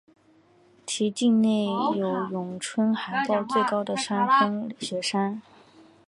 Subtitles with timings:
[0.87, 5.39] 其境内有永春海报最高的山峰雪山。